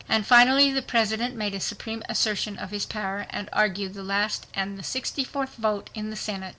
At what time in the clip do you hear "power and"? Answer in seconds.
2.87-3.47